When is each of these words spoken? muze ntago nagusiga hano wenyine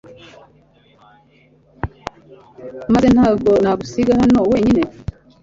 muze 2.89 3.07
ntago 3.15 3.51
nagusiga 3.63 4.11
hano 4.21 4.39
wenyine 4.51 4.83